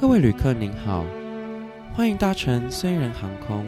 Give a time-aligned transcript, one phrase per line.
[0.00, 1.04] 各位旅客您好，
[1.92, 3.66] 欢迎搭乘虽然航空。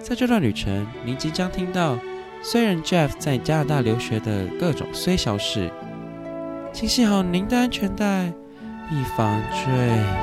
[0.00, 1.96] 在这段旅程，您即将听到
[2.42, 5.70] 虽然 Jeff 在加拿大留学的各种虽小事，
[6.72, 8.24] 请系好您的安全带，
[8.90, 9.62] 以防坠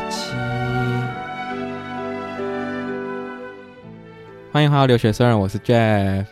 [0.10, 0.34] 机。
[4.52, 6.26] 欢迎回到留学虽人，我是 Jeff。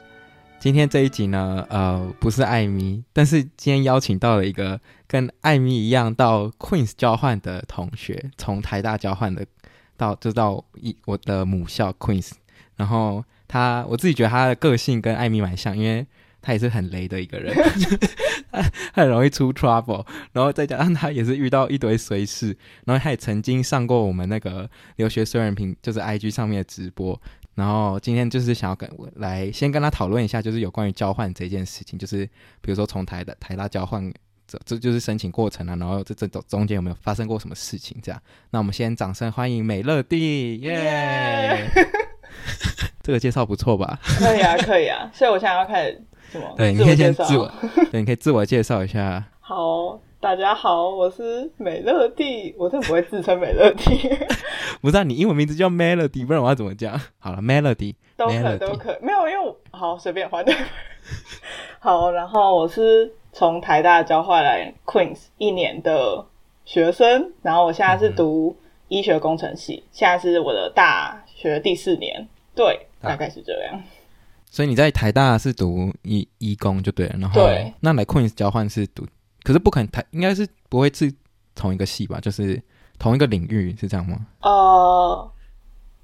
[0.61, 9.43] 今天这一集呢，呃，不是艾米，但是今天邀请到了一个跟艾米一样到 Queen's 交换的同学，从台大交换的
[9.97, 12.33] 到就到一我的母校 Queen's，
[12.75, 16.05] 然后他我自己觉得他的个性跟艾米蛮像，因为
[16.43, 17.55] 他也是很雷的一个人，
[18.93, 27.19] 他很容易出 trouble，然后再加上他也是遇到一堆随事，然后他也曾经上过我们那个留学虽人评，就是 IG 上面的直播。
[27.55, 32.25] 然后今天就是想要跟我来先跟他讨论一下，就是有关于交换这件事情，就是
[32.61, 34.11] 比如说从台的台大交换
[34.47, 38.21] 这这就是申请过程啊，然后这这中中间有没有发生过什么事情这样？
[38.49, 41.87] 那我们先掌声欢迎美乐蒂，耶、yeah!
[43.03, 43.99] 这个介绍不错吧？
[44.01, 45.09] 可以啊，可以啊。
[45.13, 46.53] 所以我现在要开始什么？
[46.57, 47.51] 对，你可以先自我，
[47.91, 49.23] 对，你可以自我介绍一下。
[49.39, 49.99] 好。
[50.21, 54.07] 大家好，我是美乐蒂，我真的不会自称美乐蒂。
[54.79, 56.95] 不是、啊，你英文名字叫 Melody，不然我要怎么讲？
[57.17, 60.53] 好了，Melody 都可都可，没有，因为我好随便换的。
[61.81, 66.23] 好，然后我是从台大交换来 Queen's 一年的
[66.65, 68.55] 学生，然后我现在是读
[68.89, 73.81] 医学工程系，嗯、现在是我的大学第四年，对，大概是这样。
[74.51, 79.07] 所以你在台大是读医医工就对了，然后对，那来 Queen's 交换是读。
[79.43, 81.11] 可是不可能，他应该是不会是
[81.55, 82.19] 同一个系吧？
[82.19, 82.61] 就是
[82.99, 84.27] 同一个领域是这样吗？
[84.41, 85.31] 呃，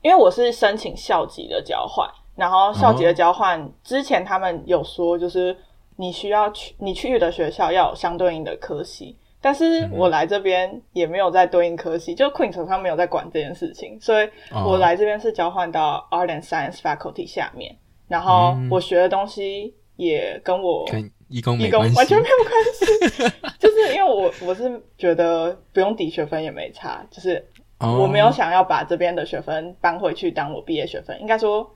[0.02, 5.56] 因为我是申请校级的交换，然后校级的交换、哦、之前他们有说，就是
[5.98, 20.86] 你需要去你去的学校要有相对应的科系，但是我来这边也没有在对应科系，嗯、就 Queen 手上没有在管这件事情，所以我来这边是交换到 Art and Science Faculty 下面，然后我学的东西也跟我。
[21.28, 27.46] 义工没关系，完全没有关系，就是因为我我是觉得不用抵学分也没差，就是
[27.80, 31.70] 我没有想要把这边的学分搬回去当我毕业学分，应该说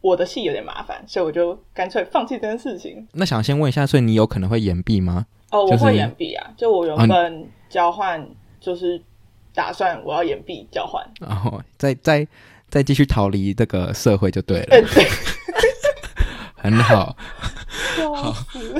[0.00, 3.06] 我的系有点麻烦，所以我就干脆放弃这件事情。
[3.12, 5.26] 那想先问一下，所以你有可能会延毕吗？
[5.50, 8.26] 哦，我会延毕啊，就我原本交换
[8.60, 9.00] 就是
[9.54, 12.26] 打算我要延毕交换，然后再再
[12.68, 14.88] 再继续逃离这个社会就对了，
[16.56, 17.16] 很好。
[18.14, 18.34] 好，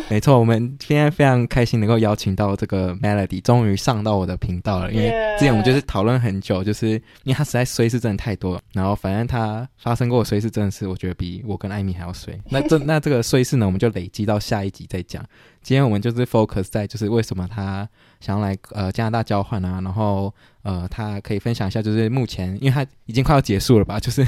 [0.09, 4.93] 没错，我们今天非常开心能够邀请到这个 Melody，终于上到我的频道了。
[4.93, 5.09] 因为
[5.39, 8.61] 之前我们就是讨论很久，就是因为他实在衰事真的太多了。
[8.73, 12.39] 然后反正他发生过的衰事真的是，我觉得比我跟艾米还要衰。
[12.51, 15.25] 那这 那这个衰事呢，我们就累积到下一集再讲。
[15.67, 17.89] 今天我们就是 focus 在就是为什么他
[18.21, 20.33] 想要来呃加拿大交换啊，然后
[20.63, 24.25] 呃他可以分享一下，就是目前因为他已经快要结束了吧， 就是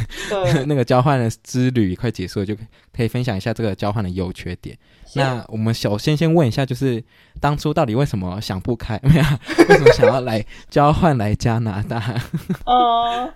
[0.66, 2.56] 那个交换的之旅快结束了，就
[2.93, 4.76] 可以分享一下这个交换的优缺点。
[5.15, 7.00] 那我们首先先问一下，就是
[7.41, 8.99] 当初到底为什么想不开？
[9.06, 9.25] 没有，
[9.69, 12.03] 为什么想要来交换来加拿大？
[12.66, 13.32] 呃，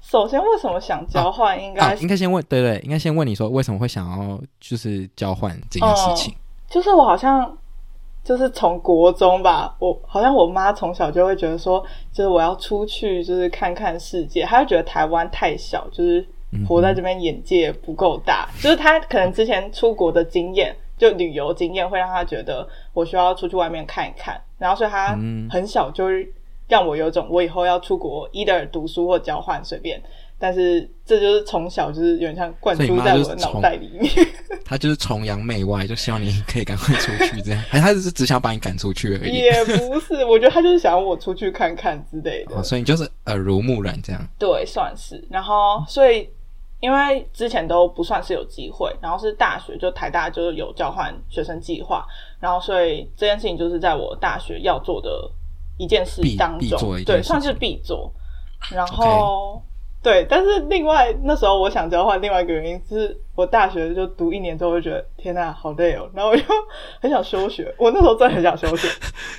[0.00, 1.54] 首先为什么想交换？
[1.54, 6.32] 啊、应该、啊、应该先问，对对，应该先问你说为什么会想要就是交换这件事情。
[6.32, 7.58] 呃就是我好像
[8.22, 14.44] 就是从国中吧，我好像我妈从小就会觉得说，就是我要出去，就是看看世界。
[14.44, 16.24] 她就觉得台湾太小，就是
[16.68, 18.48] 活在这边眼界不够大。
[18.54, 24.40] 嗯、就是她可能之前出国的经验，就旅游经验，会让她觉得我需要出去外面看一看。
[24.56, 25.18] 然后所以她
[25.50, 26.04] 很小就
[26.68, 30.00] 让我有种我以后要出国，either 读书或交换，随便。
[30.42, 34.10] 但是这就是从小就是有点像灌输在我的脑袋里面，
[34.64, 39.34] 他就是崇洋媚外，就希望你可以赶快出去这样， 还他就是只想把你赶出去而已？
[39.34, 42.56] 也不是，我觉得他就是想要我出去看看之类的。
[42.56, 44.26] 哦，所以你就是耳濡目染这样？
[44.38, 45.22] 对，算是。
[45.28, 46.26] 然后，所以
[46.80, 52.02] 因为之前都不算是有机会，然后是大学就台大就是有交换学生计划，
[52.40, 55.30] 然后所以这件事情就是在我大学要做的
[55.76, 58.10] 一件事当中，对，算是必做。
[58.70, 59.62] 然后。
[59.62, 59.69] Okay.
[60.02, 66.42] 对，但是另外那时候我想交换，另外一个原因是我大学就读一年之后，就觉得天呐，好累哦，然后我就
[67.00, 67.72] 很想休学。
[67.76, 68.88] 我那时候真的很想休学。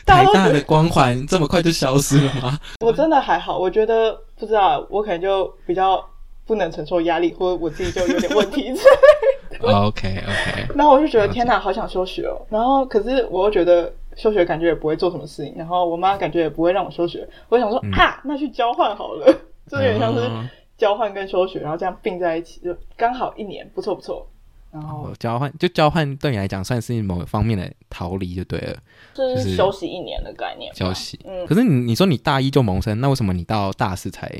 [0.05, 2.59] 台大的光环这么快就消失了吗？
[2.85, 6.03] 我真的还好，我觉得不知道，我可能就比较
[6.45, 8.71] 不能承受压力，或者我自己就有点问题。
[9.61, 10.67] OK OK。
[10.75, 12.39] 然后我就觉得天呐，好想休学哦。
[12.49, 17.27] 然后可是我又觉得休学感觉也不会做什么事情，然后我妈感觉也不会让我休学。
[17.49, 19.35] 我想说、嗯、啊，那去交换好了。
[19.71, 20.29] 这有点像是
[20.77, 24.27] 交换跟休学，然后这样并在一起，就刚好一年，不错不错。
[24.71, 28.77] 然后、哦、交换就交换对你来讲算是某方面的逃离就对了，
[29.13, 30.73] 就是休息一年的概念。
[30.73, 31.45] 休息，嗯。
[31.45, 34.31] 可是你你说你大一就萌生，那为什么你到大四才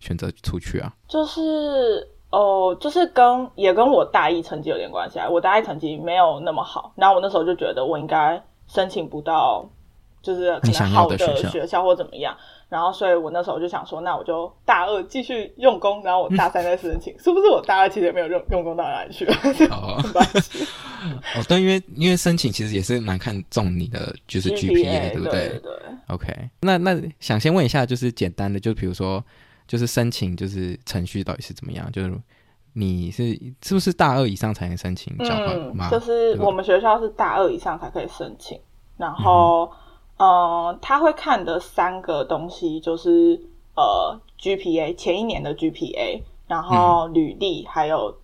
[0.00, 0.92] 选择出去啊？
[1.06, 5.28] 就是哦，就是跟也跟我大一成绩有点关系啊。
[5.28, 9.64] 我大一成绩没有那么好，然后我那时候就觉得我应该申请不到，
[10.20, 12.36] 就是可能好的学校或怎么样。
[12.68, 17.48] 然后，所以我那时候就想说，那我就大二继续用功，然后我大三再申请， 是不是？
[17.48, 19.24] 我大二其实也没有用用功到哪里去？
[19.70, 19.96] 哦，
[21.34, 25.48] 哦，对，因为因为申请其实也是蛮看重你的就是 GPA, GPA 对不对？
[25.48, 25.72] 对对，对。
[26.08, 29.24] OK，那那想先问一下，就是简单的，就比如说，
[29.66, 31.90] 就是申请就是程序到底是怎么样？
[31.90, 32.12] 就是
[32.74, 33.32] 你是
[33.62, 35.88] 是不是大二以上才能申请交换吗？
[35.88, 38.60] 嗯，就是我们学校是大二以上才可以申请，
[38.98, 39.64] 然后。
[39.72, 39.76] 嗯
[40.18, 43.40] 呃，他会看的三个东西就是
[43.76, 48.14] 呃 GPA 前一年的 GPA，然后履历，还有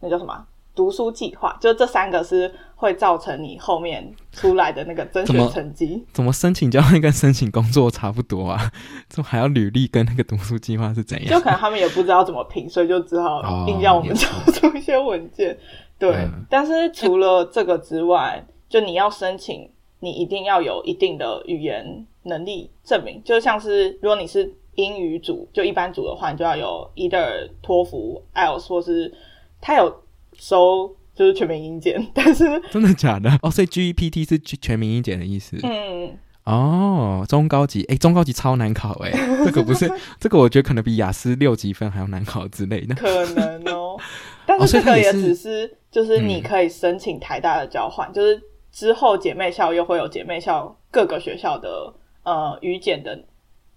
[0.00, 6.04] 那叫什么读书计划，就这三个是会造成你后面出来的那个甄选成绩。
[6.12, 8.70] 怎么，申请教育跟申请工作差不多啊？
[9.08, 11.30] 怎么还要履历跟那个读书计划是怎样？
[11.30, 15.52] 就可能他们也不知道怎么评，所以就只好硬要我们交出一些文件。
[15.52, 15.58] 哦、
[15.98, 19.70] 对、嗯，但是除了这个之外，就你要申请。
[20.00, 29.12] 你一定要有一定的语言能力证明，就像是如果你是英语组，就一般组的话，你就要有 either 托福、IELTS 或是
[29.60, 29.92] 他有
[30.34, 33.28] 收就是全民英检，但是真的假的？
[33.42, 35.58] 哦，所以 GEPT 是全民英检的意思。
[35.64, 39.10] 嗯，哦，中高级，哎、欸，中高级超难考，哎，
[39.44, 39.90] 这个不是，
[40.20, 43.98] 这个我觉得可能比雅思六级分还要难考之类的，可能哦。
[44.46, 48.40] 但是这个也只是，哦、就是你可以申请台大的交换、嗯，就是。
[48.78, 51.92] 之后姐妹校又会有姐妹校各个学校的
[52.22, 53.20] 呃语检的，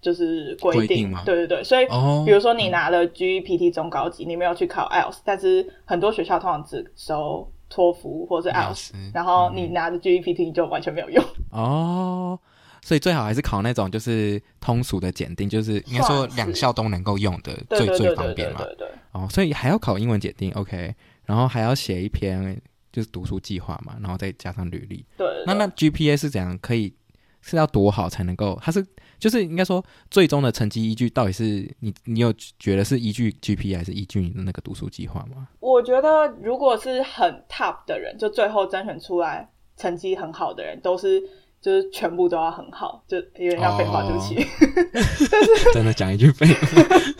[0.00, 1.24] 就是规定嘛。
[1.24, 11.24] 对对对，所以、哦、比如说你拿了 GEPT 中高级，你没有去考 IELTS，但是很多学校通常只收托福或者 IELTS，然后你拿着 GEPT 就完全没有用。
[11.50, 12.38] 哦，
[12.82, 18.58] 所以最好还是考那种就是通俗的检定，就是应该说两校都能够用的最最方便嘛。
[18.58, 18.88] 对对，对，对，对，对，
[19.20, 20.94] 哦，所以还要考英文检定，OK，
[21.26, 22.62] 然后还要写一篇。
[22.92, 25.04] 就是读书计划嘛，然后再加上履历。
[25.16, 26.58] 对，那那 GPA 是怎样？
[26.58, 26.92] 可以
[27.40, 28.58] 是要多好才能够？
[28.62, 28.86] 它是
[29.18, 35.48] 就是应该说最终的成绩依据到底是你你有觉得是依据 GPA 还是依据你的那个读书计划吗？
[35.60, 41.22] 我觉得如果是很 top 的人，就最后甄选出来成绩很好的人，都是
[41.60, 44.34] 就是全部都要很好，就有点像废话，对不起。
[45.30, 46.68] 但是真的讲一句废话。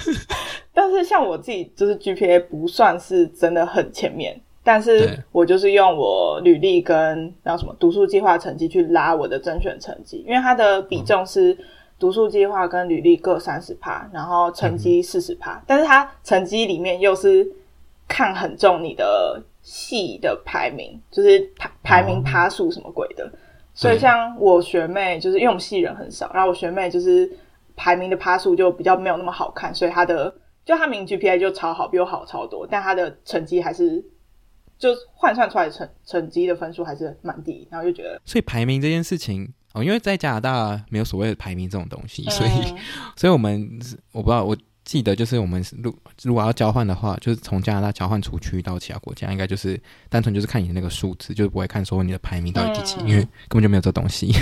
[0.74, 4.40] 但是像我自己，就是 GPA 不算是真的很前面。
[4.64, 11.58] 但是我就是用我履历跟然后什么读书计划成绩去拉我的甄选成绩，因为它的比重是
[11.98, 15.60] 读书计划跟履历各三十趴，然后成绩四十趴。
[15.66, 17.44] 但是它成绩里面又是
[18.06, 23.28] 看很重你的系的排名，就是排排名趴数什么鬼的。
[23.74, 27.28] 所以像我学妹，就是因为我们系人很少，然后我学妹就是
[27.74, 30.32] 排名的趴数就比较没有那么好看，所以她的
[30.64, 34.04] 就她名 GPA 就超好，比我好超多，但她的成绩还是。
[34.82, 42.78] 就换算出来成成绩的分数还是蛮低，然后就觉得，所以排名这件事情哦，因为在加拿大没有所谓的排名这种东西，所以，嗯、
[43.14, 43.78] 所以我们
[44.10, 45.94] 我不知道，我记得就是我们如
[46.24, 54.32] 如果要交换的话，就是从加拿大交换出去到其他国家，应该就是单纯就是看你的那个数字，就是不会看说你的排名到底第几，嗯，因为根本就没有这东西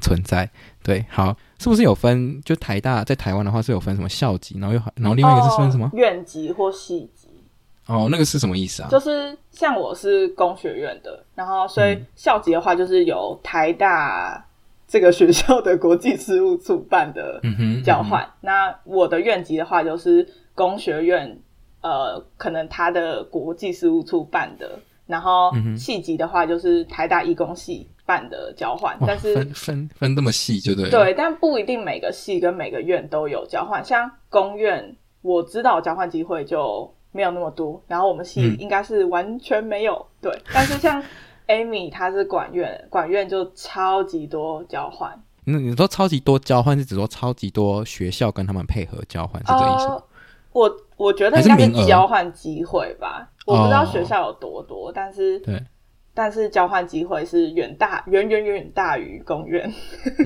[0.00, 0.50] 存在。
[0.82, 2.40] 对，好，是不是有分？
[2.42, 5.84] 就台大在台湾的话是有分什么校级，然后又然后另外一个是分什么？
[5.84, 7.27] 哦、院级或系级。
[7.88, 8.88] 哦，那个是什么意思啊？
[8.90, 14.46] 就是像我是工学院的，然后所以校级的话，就是由台大
[14.86, 17.40] 这个学校的国际事务处办的
[17.82, 18.22] 交换。
[18.24, 21.40] 嗯嗯、那我的院级的话，就是工学院，
[21.80, 24.78] 呃，可能他的国际事务处办的。
[25.06, 28.94] 然后系级的话，就是台大医工系办的交换。
[29.06, 30.90] 但是分分分这么细，就对。
[30.90, 33.82] 对，但不一定每个系跟每个院都有交换。
[33.82, 36.94] 像工院，我知道交换机会就。
[37.12, 41.02] 没有那么多，然后我们系应该是完全没有、嗯、对， 但是像
[41.46, 45.18] Amy 她是管院，管院就超级多交换。
[45.44, 49.94] 那你说超级多交换是指说超级多学校跟他们配合交换是这意思吗？
[49.94, 50.04] 呃、
[50.52, 55.58] 我我觉得应该是交换机会吧，我不知道学校有多多，哦、但是对，
[56.12, 59.72] 但是交换机会是远大远远远远大于公院。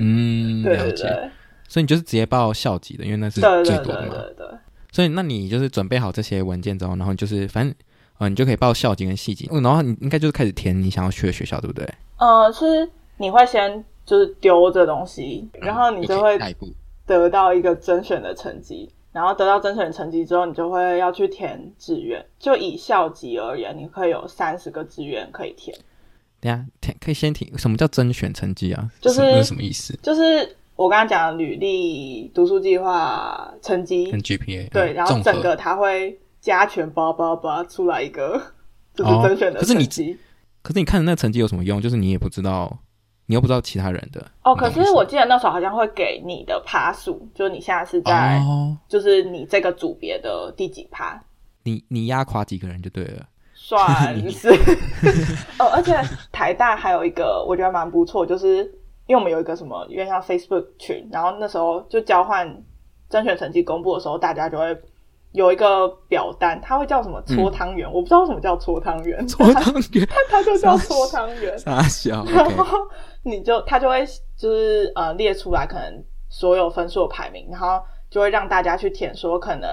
[0.01, 1.31] 嗯， 对对对，
[1.69, 4.09] 所以你就是直接报校级的，因为那是最多的嘛。
[4.09, 4.59] 对对对对对。
[4.93, 7.75] 所以，那你就是准备好这些文件之后，然后就是反正，
[8.19, 11.89] 呃，你就可以报校级跟系级，然后你应该就是开始填你想要去的学校，对不对？
[12.19, 16.39] 呃，是你会先就是丢这东西，然后你就会
[17.07, 22.25] 得到一个甄选的成绩，然后得到甄选成绩之后，你就会要去填志愿。
[22.39, 25.77] 就以校级而言，你可以有三十个志愿可以填。
[26.41, 28.91] 等下填可以先填，什么叫甄选成绩啊？
[29.01, 29.99] 就是是什么意思？
[30.03, 38.41] 就是我刚刚讲的履历、读书计划、成绩跟 GPA 对，然后整个他会加权包包包出来一个，
[38.95, 39.75] 就是甄选的成绩。
[39.75, 40.19] 可是你，
[40.63, 41.81] 可是你看的那个成绩有什么用？
[41.81, 42.79] 就是你也不知道。
[43.27, 51.19] 你又不知道其他人的哦，可是我记得那时候好像会给你的趴数，就是你现在是在，哦、就是你这个组别的第几趴？
[51.63, 53.25] 你你压垮几个人就对了，
[53.55, 54.51] 算是
[55.59, 55.71] 哦。
[55.73, 55.97] 而且
[56.33, 58.69] 台大还有一个我觉得蛮不错，就是
[59.07, 62.63] 因为我们有一个什么，因为像 Facebook 群，然后那时候就交换
[63.09, 64.77] 甄选成绩公布的时候，大家就会。
[65.35, 67.89] 有一个表单，它会叫什么搓汤圆？
[67.89, 69.27] 嗯、我不知道为什么叫搓汤圆。
[69.27, 71.57] 搓汤圆， 它它就叫搓汤圆。
[71.59, 72.77] 傻小， 然后
[73.23, 74.05] 你就它就会
[74.37, 77.81] 就是呃列出来可能所有分数的排名，然后
[78.11, 79.71] 就会让大家去填说可能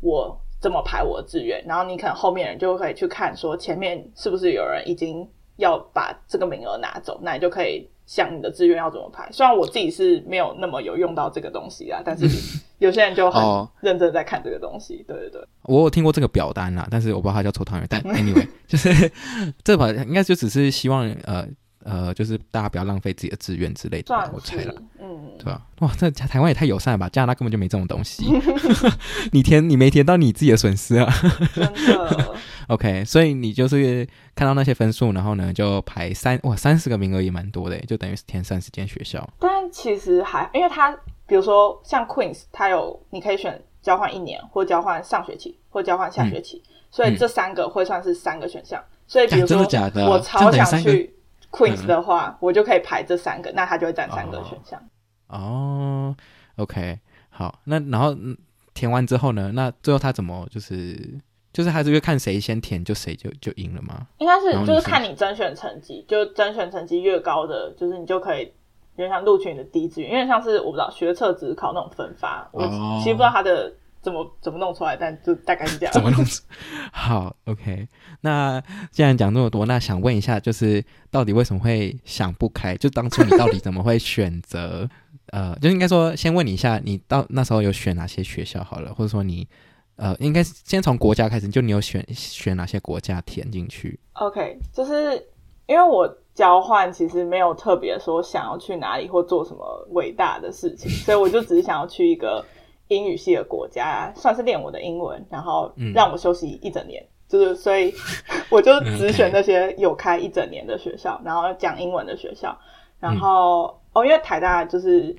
[0.00, 7.88] 我怎么排我的志愿，然后你可能后面人就可以去看说前面是不是有人已经要把这个名额拿走，那你就可以。
[8.06, 9.26] 想你的志愿要怎么排？
[9.32, 12.28] 虽然我自己是没有那么有用到这个东西啊，但是
[12.76, 13.42] 有些人就很
[13.80, 15.02] 认真在看这个东西。
[15.08, 17.86] 对对对，我有听过这个表单啦，但是我不知道它叫抽汤圆。
[17.88, 19.10] 但 anyway，就是
[19.62, 21.48] 这把应该就只是希望呃
[21.82, 24.30] 呃，就是大家不要浪费自己的志愿之类的。
[24.34, 25.60] 我猜了，嗯，对吧？
[25.80, 27.08] 哇，这台湾也太友善了吧？
[27.08, 28.24] 加拿大根本就没这种东西。
[29.32, 31.12] 你填你没填到你自己的损失啊！
[31.54, 32.34] 真的。
[32.68, 39.28] OK，所以你就是看到那些分数，然后呢就排三哇三十个名额也蛮多的，就等于是填三十间学校。
[39.38, 48.80] 但其实还因为它，比如说像 Queens，它有你可以选交换一年，或交换上学期，或交换下学期，嗯、所以这三个会算是三个选项。
[48.80, 49.58] 嗯、所以比如说
[50.08, 51.14] 我超想去
[51.50, 54.80] Queens 的话，嗯、我就可以排这三个，那它就会占三个选项。
[54.80, 54.84] 哦
[56.56, 56.98] ，OK，
[57.30, 58.16] 好，那然后
[58.72, 61.18] 填完之后呢，那最后他怎么就是？
[61.54, 64.08] 就是还是会看谁先填，就谁就就赢了吗？
[64.18, 68.40] 应该是，就是看你甄选成绩，就甄选成绩越高的，就是你就可以，
[68.96, 73.72] 有点像录取你的第一志愿，因为像是我不知道学测指考那种分发，哦、我其实不知道他的
[74.02, 75.92] 怎么怎么弄出来，但就大概是这样。
[75.92, 76.42] 怎么弄出？
[76.92, 77.86] 好，OK。
[78.22, 78.60] 那
[78.90, 82.76] 既然讲这么多，那想问一下，就是到底为什么会想不开？
[82.76, 84.90] 就当初你到底怎么会选择？
[85.32, 89.46] 呃，就应该说先问你一下，你到那时候有选哪些学校好了，或者说你。
[89.96, 95.24] 呃，应该先从国家开始，就你有选选哪些国家填进去？OK，就是
[95.66, 102.44] 因为我交换其实没有特别说想要去哪里或做什么伟大的事情，所以我就只是想要去一个
[102.88, 107.00] 英语系的国家，算是练我的英文，然后让我休息一整年。
[107.00, 107.94] 嗯、就是所以
[108.50, 112.58] 我就只选那些有开一整年的学校，然后讲英文的学校。
[112.98, 115.16] 然后、嗯、哦，因为台大就是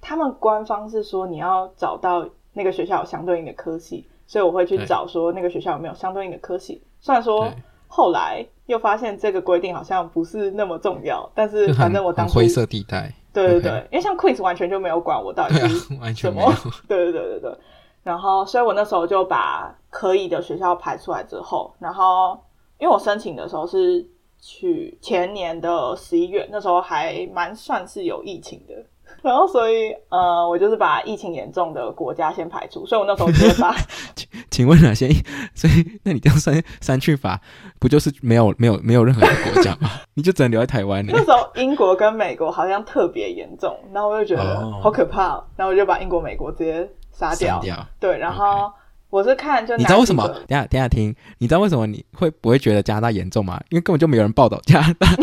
[0.00, 4.06] 他们官方是说你要找到那个学校有相对应的科系。
[4.30, 7.50] 所以我会去找说那个学校有没有相对应的科系，虽然说
[7.86, 15.94] 后来又发现这个规定好像不是那么重要，但是反正我当时灰色地带，对对对因为像 Queens 完全就没有管我到底是什
[16.30, 16.52] 么，
[16.86, 17.58] 对对对对。
[18.02, 22.38] 然后，所以我那时候就把可以的学校排出来之后，然后
[22.76, 24.06] 因为我申请的时候是
[24.48, 28.74] 去前年的十一月，那时候还蛮算是有疫情的。
[29.22, 32.86] 然后，所以，呃，我就是把疫情严重的国家先排除。
[32.86, 33.74] 所以我那时候就把，
[34.16, 35.08] 请请问哪些？
[35.54, 37.38] 所以，那你这样删删去法，
[37.78, 39.90] 不就是没有没有没有任何一个国家吗？
[40.14, 41.04] 你就只能留在台湾。
[41.06, 47.60] 那时候英国跟美国好像特别严重，然后我就觉得好可怕，哦，然后我就把英国、美国直接杀掉。
[47.60, 48.72] 掉对，然后
[49.10, 50.26] 我是看就，你知道为什么？
[50.46, 53.60] 等下等下听，你知道为什么你会不会觉得加拿大严重吗？
[53.70, 55.08] 因为根本就没有人报道加拿大。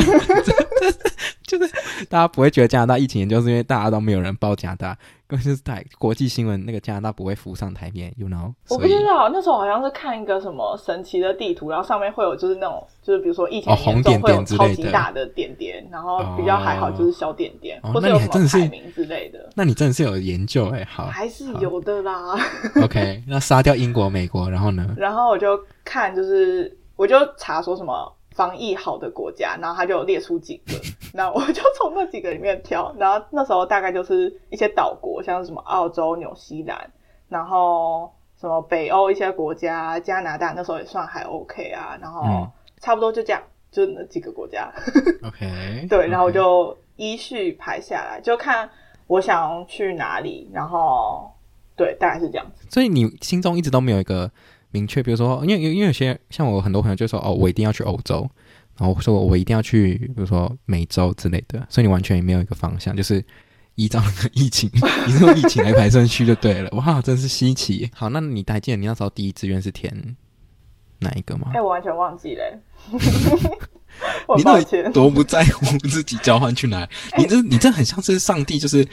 [1.45, 1.71] 就是
[2.09, 4.97] 大家不会觉得加拿大疫情严重，是因为大家都没有人报加拿大，
[5.35, 8.53] 就是台国际新闻那个加拿大不会浮上台面，you know？
[8.69, 19.49] 我不知道，那时候好像是看一个什么神奇的地图，然后上面会有就是那种就是比如说疫情严重会有超级大的点点，然后比较还好就是小点点，或者有什么排名之类的。
[19.55, 22.35] 那你真的是有研究哎，好，还是有的啦。
[22.83, 24.95] OK， 那杀掉英国、美国，然后呢？
[24.97, 28.11] 然后我就看，就是我就查说什么。
[28.35, 30.73] 防疫好的国家，然后他就列出几个，
[31.15, 32.93] 那我就从那几个里面挑。
[32.99, 36.91] 然后那时候大概就是一些岛国，像是什么澳洲、纽西兰，
[37.29, 41.97] 然后什么北欧一些国家，加拿大那时候也算还 OK 啊。
[42.01, 42.45] 然后
[42.81, 44.69] 差不多就这样，就那几个国家。
[45.23, 48.69] OK， 对，然后我就依序排下来，就看
[49.07, 50.51] 我想去哪里。
[50.53, 51.31] 然后
[51.77, 52.67] 对，大概是这样子。
[52.69, 54.29] 所以你心中一直都没有一个。
[54.75, 58.29] 明确，比如说，因为因为有些像我很多朋友就说，哦，我一定要去欧洲，
[58.77, 63.23] 然后说我一定要去，比如说美洲之类的，所以你完全也没有一个方向，就是
[63.75, 64.69] 依照那个疫情，
[65.07, 66.69] 你是用疫情来排顺序就对了。
[66.71, 67.89] 哇，真是稀奇。
[67.95, 70.17] 好，那你还记得你那时候第一志愿是填
[70.99, 71.51] 哪一个吗？
[71.51, 72.43] 哎、欸，我完全忘记了。
[74.35, 76.89] 你到底多不在乎自己交换去哪里？
[77.17, 78.85] 你这你这很像是上帝，就是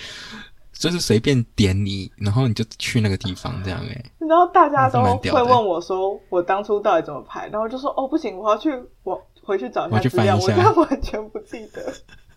[0.72, 4.04] 就是随便点你，然后你就去那个地方这样哎、欸。
[4.26, 7.48] 然后大家都会问我说，我当初到底怎么排？
[7.48, 8.70] 然后就说哦，不行，我要去
[9.02, 11.92] 我回去找一下资料，我现在完全不记得。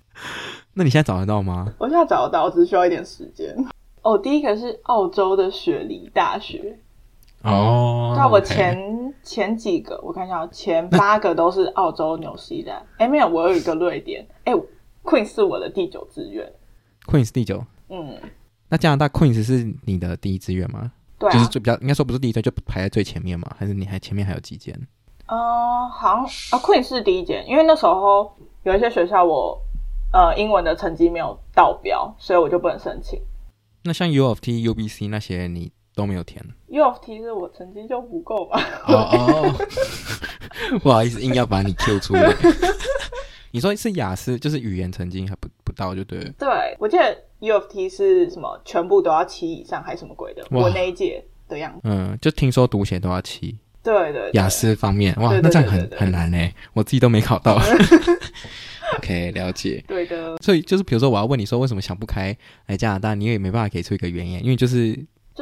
[0.76, 1.74] 那你现在找得到吗？
[1.78, 3.56] 我现在找得到，我只是需要一点时间。
[4.02, 6.78] 哦，第一个是澳洲的雪梨大学。
[7.44, 9.14] 哦，那我前、okay.
[9.24, 12.82] 前几个，我看一下，前八个都是澳洲、纽西兰。
[12.98, 14.28] 哎，没有，我有一个瑞典。
[14.46, 14.54] 哎
[15.04, 16.52] ，Queen 是我的第九志愿。
[17.06, 17.64] Queen 是第九。
[17.90, 18.18] 嗯。
[18.70, 20.92] 那加拿大 Queen 是你的第一志愿吗？
[21.20, 23.50] 对、啊，就是最比较应该说不是第一志愿，就排在最前面嘛？
[23.58, 24.76] 还是你还前面还有几间？
[25.28, 26.24] 呃，好像
[26.60, 29.60] 啊，Queen 是第一间，因为那时候有一些学校我
[30.12, 33.20] 呃英文的成绩没有到标，所以我就不能申请。
[33.84, 38.60] 那像 U of T、UBC 那些你都没有填？U of T 是我成绩就不够吧？
[38.88, 39.56] 哦哦，
[40.82, 42.34] 不好意思，硬要把你 Q 出来。
[43.52, 46.30] 你说是雅思，就是语言成绩还不不到就对了。
[46.38, 50.46] 对，我记得 U of T 是什么，全部都要七以上还是什么鬼的？
[50.52, 51.82] 我那一届的样子。
[51.84, 53.58] 嗯，就听说读写都要七。
[53.84, 57.60] 对对，对，雅思方面，哇，那这样很很难诶，我自己都没考到。
[58.98, 59.84] OK，了解。
[59.88, 60.38] 对的。
[60.38, 62.36] 所以就是，比如说，我要问你说，为什么想不开
[62.66, 63.14] 来加拿大？
[63.14, 64.98] 你也没办法给出一个原因，因为就是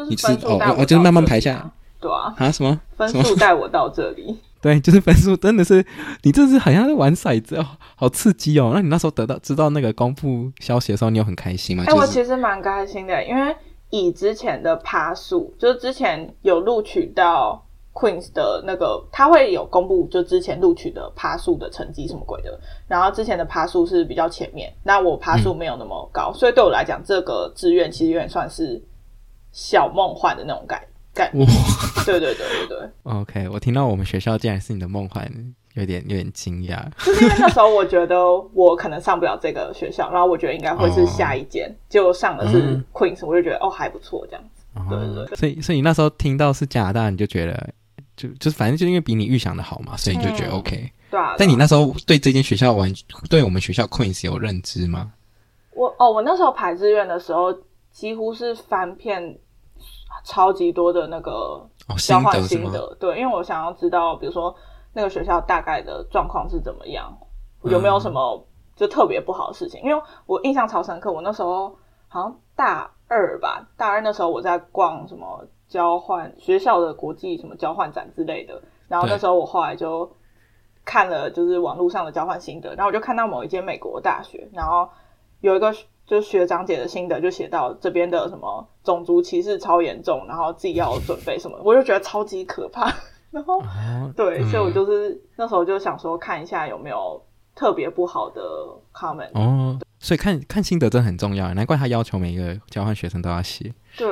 [0.10, 1.72] 你是哦哦，就是慢慢排下。
[2.02, 2.34] 对啊。
[2.38, 2.52] 啊？
[2.52, 2.80] 什么？
[2.98, 4.38] 分数带我到这里。
[4.64, 5.86] 对，就是分数，真的是
[6.24, 8.72] 你这是好像在玩骰子哦，好刺激哦。
[8.74, 11.84] 那你那时候得到知道那个公布消息的时候，你有很开心吗？
[11.86, 13.56] 哎、欸，我其实蛮开心的，因为
[13.90, 17.64] 以之前的趴数，就是之前有录取到。
[17.96, 28.84] Queen's 的那个他会有公布，就之前录取的趴数的成绩什么鬼的，然后之前的趴数是比较前面，那我趴数没有那么高，嗯、所以对我来讲，这个志愿其实有点算是
[29.52, 30.82] 小梦幻的那种感
[31.14, 31.46] 感觉。
[32.06, 32.90] 对对对对对。
[33.04, 35.30] OK，我听到我们学校竟然是你的梦幻，
[35.76, 36.84] 有点有点惊讶。
[37.06, 38.18] 就是因为那时候我觉得
[38.54, 44.64] 我可能上不了这个学校，然后我觉得应该会是下一间，结、哦、果上的是 Queen's，、嗯、我就觉得哦还不错这样子。
[44.90, 45.36] 对对对。
[45.36, 47.74] 所以所以你那时候听到是加拿大，你就觉得。
[48.16, 50.76] 就就是反正就因为比你预想的好嘛，所以你就觉得 OK。
[50.76, 51.34] 嗯、对啊。
[51.36, 52.94] 但你那时候对这间学校完，
[53.28, 55.12] 对我们学校 Queen's 有认知吗？
[55.74, 57.52] 我哦，我那时候排志愿的时候，
[57.92, 59.36] 几乎是翻遍
[60.24, 62.96] 超级多的那个交换心得，心得。
[63.00, 64.56] 对，因为我想要知道，比如说
[64.94, 67.18] 那个学校大概的状况是怎么样，
[67.64, 68.46] 有没有什么
[68.76, 69.82] 就特别不好的事情。
[69.82, 75.46] 嗯、因为我印象超深刻，我那时候好像大二吧，大二那时候我在逛什么。
[75.70, 80.08] 交换学校的国际什么交换展之类的，然后那时候我后来就
[80.86, 84.88] 看了就是网络上的交换心得，然后我就看到某一间美国大学，然后
[85.40, 85.74] 有一个
[86.14, 92.94] 就是学长姐的心得就写到这边的什么种族歧视超严重，然后自己要准备什么，我就觉得超级可怕。
[93.32, 97.20] 然后、哦、对、嗯，所以我就是那时候就想说看一下有没有
[97.56, 98.40] 特别不好的
[98.94, 99.32] comment。
[99.34, 103.74] 哦，所以看看心得真的很重要，难怪他要求每一个交换学生都要写。
[103.98, 104.08] 对。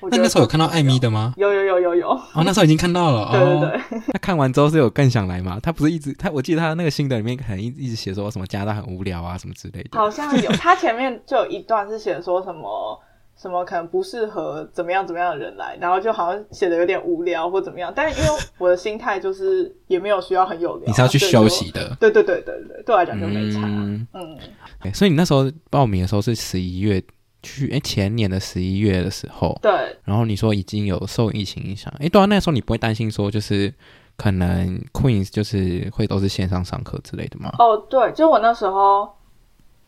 [0.10, 1.32] 那那时候有看到艾米的吗？
[1.38, 2.10] 有有有有有。
[2.10, 3.30] 哦，那时候已经看到了。
[3.32, 4.00] 对 对对。
[4.12, 5.58] 他看完之后是有更想来吗？
[5.62, 9.98] 他不是一直他，我记得他那个心得里面可能一一直写说什么加拿大很无聊啊什么之类的。
[9.98, 13.00] 好像有，他前面就有一段是写说什么
[13.40, 17.90] 什么可能不适合怎么样怎么样的人来，然后就好像写的有点无聊或怎么样。
[17.96, 21.96] 但是因为我的心态就是也没有需要很有聊，你是要去休息的。
[21.98, 23.60] 对对对对对，对我来讲就没差。
[23.62, 24.06] 嗯。
[24.12, 24.92] 嗯。
[24.92, 27.02] 所以你那时候报名的时候是十一月。
[27.46, 29.70] 去哎，前年的十一月的时候，对。
[30.04, 33.72] 然后你说已经有受疫情影响，哎，对啊，那时候你不会担心说就是
[34.16, 37.52] 可能 Queen's 就是会都是线上上课之类的吗？
[37.58, 39.08] 哦，对，就我那时候，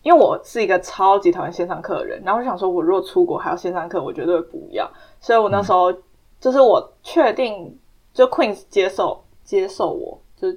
[0.02, 4.88] 因为我是一个超级讨厌线上课的人，然后我想说，我如果出国还要线上课，我绝对不要。
[5.20, 6.02] 所以我那时候、嗯、
[6.40, 7.76] 就是我确定
[8.14, 10.48] 就 Queen's 接受接受我，就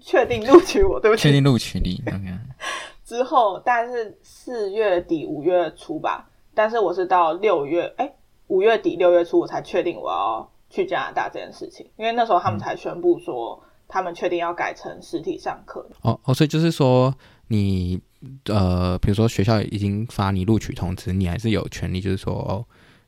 [0.00, 2.02] 确定录取我，对不起，确定录取你。
[2.06, 2.38] Okay.
[3.04, 6.29] 之后大概是四月底五月初吧。
[6.54, 8.12] 但是我是到六月，哎，
[8.48, 15.88] 五月底六月初我才确定我要去加拿大这件事情，因为那时候他们才宣布说他们确定要改成实体上课。
[16.02, 17.14] 哦哦，所以就是说
[17.48, 18.00] 你
[18.46, 22.64] 呃，比如说学校已经发你录取通知，你还是有权利，就是说哦，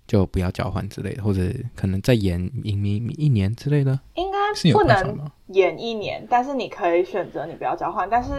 [0.07, 1.43] 就不要交换之类的，或者
[1.77, 3.99] 可能再延一年一年之类的。
[4.15, 8.09] 应该不能延一年，但是你可以选择你不要交换。
[8.09, 8.31] 但是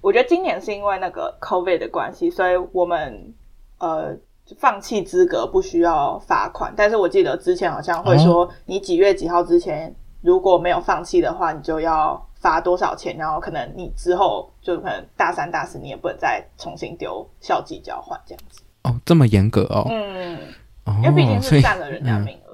[0.00, 3.34] 我觉得今年是因为那个 COVID 的关系，所以我们
[3.78, 4.16] 呃。
[4.56, 18.62] 放弃资格不需要罚款，但是我记得之前好像会说，你几月几号之前如果没有放弃的话，你就要罚多少钱，然后可能你之后就可能大三、大四你也不能再重新丢校际交换这样子。
[18.84, 19.86] 哦，这么严格哦。
[19.90, 20.38] 嗯，
[20.84, 22.47] 哦，因为毕竟是占了人家名额。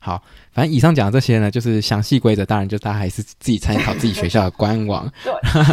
[0.00, 5.10] 好，反正以上讲的这些呢，就是详细规则，当然就大家还是自己参考自己学校的官网。
[5.24, 5.32] 对，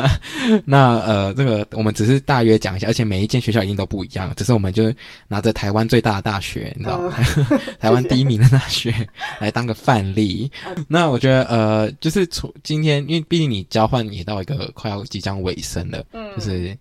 [0.65, 4.91] 那呃，这个我们只是大约讲一下，而且每一间学校一定都不一样，只是我们就
[5.27, 7.13] 拿着台湾最大的大学，你知道吗？
[7.49, 8.93] 呃、 台湾第一名的大学
[9.39, 10.51] 来当个范例。
[10.87, 16.75] 那我觉得呃，就是从今天，因为毕竟你交换也到一个快要即将尾声了，嗯，就是。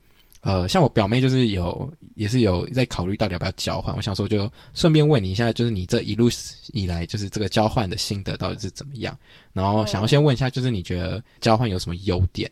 [0.45, 3.97] 呃，像我表妹就是有，也是有在考虑到底要不要交换。
[3.97, 6.29] 我想说，就顺便问你一下，就是你这一路
[6.75, 9.17] 以来，就是这个交换的心得到底是怎么样？
[9.55, 12.51] 然后想要先问一下，就是你觉得交换有什么优点？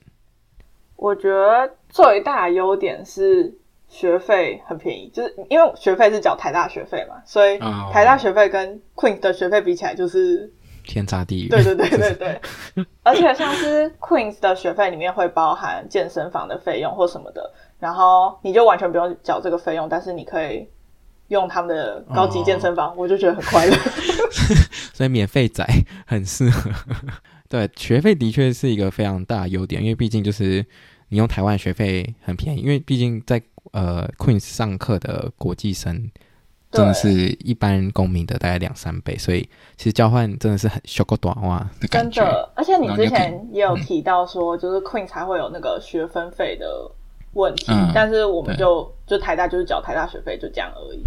[0.97, 3.55] 我觉得最大的优点是
[3.89, 7.59] 学费很便宜，就是因为学费是缴台大学费嘛，所以
[7.93, 10.51] 台大学费跟 Queen 的学费比起来就是
[10.87, 11.51] 天差地远。
[11.51, 12.41] 对对对对对，
[13.03, 17.53] 而且像是 Queen 的学费里面会包含健身房的费用或什么的。
[17.83, 20.65] 然后你就完全不用缴这个费用，但是你可以
[21.27, 23.77] 用他们的高级健身房，哦、我就觉得很快乐。
[24.95, 25.67] 所以免费仔
[26.07, 26.71] 很适合。
[27.49, 30.65] 对，学费的确是一个非常大的优点，因为毕竟就是
[31.09, 33.43] 你用台湾学费很便宜，因为毕竟在
[33.73, 36.09] 呃 Queen's 上课的国际生
[36.71, 39.41] 真的是一般公民的大概两三倍，所以
[39.77, 42.23] 其实交换真的是很小个短话的感觉。
[42.23, 46.67] 真的，而且你之前也有提到说，就是 Queen 才会有那个学分费的。
[47.35, 51.03] 问题，嗯、但是我们就就台大就是缴台大学费，就这样而已。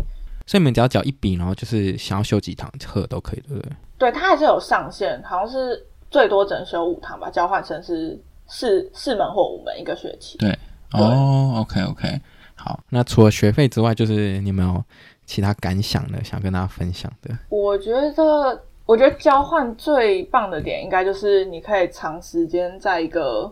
[0.48, 3.72] 所以你们只要缴一笔，然后就是想要修几堂课都可以，对不对？
[3.98, 7.32] 对，它还是有上限，好像是最多只能修五堂吧。
[7.32, 10.38] 交换生是四四门或五门一个学期。
[10.38, 10.50] 对，
[10.92, 12.22] 对哦，OK OK，
[12.54, 12.80] 好。
[12.90, 14.84] 那除了学费之外，就是你有没有
[15.26, 16.20] 其他感想呢？
[16.24, 17.36] 想跟大家分享的？
[17.50, 23.52] 我觉得，我觉得交换最棒的点，应该就是你可以长时间在一个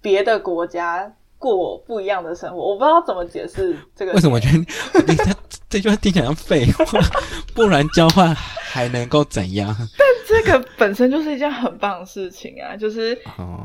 [0.00, 1.12] 别的国家。
[1.40, 4.12] 过不一样的生活，我不知道怎么解释这个。
[4.12, 4.58] 为什么我觉得
[5.06, 5.24] 你这
[5.70, 7.00] 这句话听起来像废话？
[7.54, 9.74] 不然交换还能够怎样？
[9.96, 12.76] 但这个本身就是一件很棒的事情啊！
[12.76, 13.18] 就是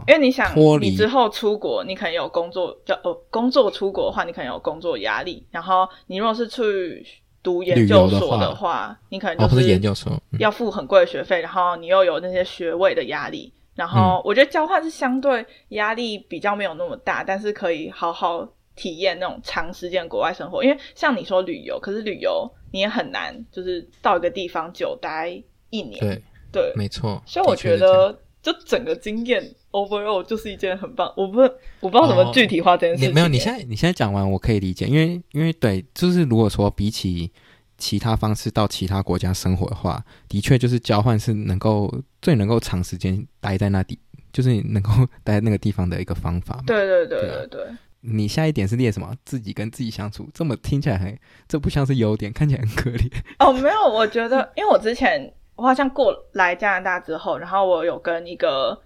[0.08, 5.46] 因为你想，你之后出国，你可能有工作，叫呃工作出国的话，你可能有工作压力。
[5.52, 7.06] 然后你如果是去
[7.44, 13.52] 读研究所的话，的话你可能就是研究所要付很贵的学费，然后你又有那些学位的压力。
[13.76, 20.64] 然后我觉得交换是相对压力比较没有那么大，嗯、但是可以好好体验那种长时间国外生活。
[20.64, 25.30] 因为像你说旅游，可是旅游你也很难，就是到一个地方久待
[25.70, 26.00] 一年。
[26.00, 27.22] 对对，没错。
[27.26, 31.14] 所以我觉得，就整个经验 overall 就是一件很棒。
[31.18, 31.40] 我不
[31.82, 33.12] 我不知道怎么具体化这件事情。
[33.12, 37.32] 哦、没有，你现在你现在讲完，我可以理解，因为因为对，就是如果说比起。
[37.78, 44.00] 其他方式到其他国家生活的话，的确就是交换是能够最能够长时间待在那里，
[44.32, 44.92] 就是能够
[45.24, 46.64] 待在那个地方的一个方法。
[46.66, 47.68] 对对对对对。
[48.02, 49.16] 你下一点是列什么？
[49.26, 53.12] 自己跟自己相处，这么听起来很，这不像是优点，看起来很可怜。
[53.40, 58.80] 哦，没有，我觉得，因为我之前我好像过来加拿大之后，然后我有跟一个，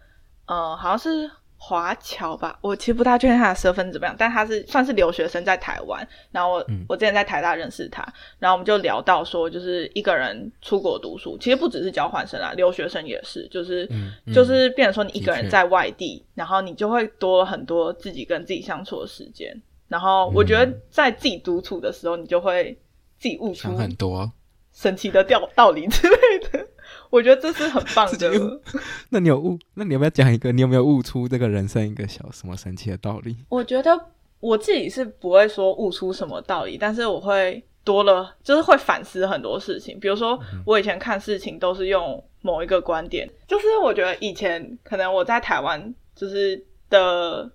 [0.46, 1.30] 呃，好像是。
[1.62, 6.08] 华侨吧，我其实不大确定他的身份怎么样，但他是算是留学生在台湾。
[6.32, 8.02] 然后我、嗯、我之前在台大认识他，
[8.40, 19.62] 然后我们就聊到说，就是一个人出国读书，其实不只是交换生啊，留学生也是，就是、嗯嗯、就是变成说你一个人在外地，然后你就会多了很多自己跟自己相处的时间。
[19.90, 22.72] 然后我觉得在自己独处的时候，你就会
[23.18, 24.32] 自己悟出很多
[24.72, 26.66] 神奇的道道理之类的。
[27.10, 28.62] 我觉得这是很棒的。
[29.10, 29.58] 那你有悟？
[29.74, 30.52] 那你有没有讲一个？
[30.52, 33.36] 你有没有悟出这个人生一个小什么神奇的道理？
[33.50, 34.00] 我觉得
[34.40, 40.00] 我自己是不会说悟出什么道理，但是我会多了，就是会反思很多事情。
[40.00, 47.50] 比如说，我以前看事情都是用某一个观点，嗯、就是我觉得以前可能我在台湾就是的